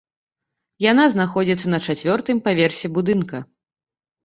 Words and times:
Яна 0.91 1.05
знаходзіцца 1.17 1.67
на 1.75 1.79
чацвёртым 1.87 2.37
паверсе 2.49 2.87
будынка. 2.99 3.37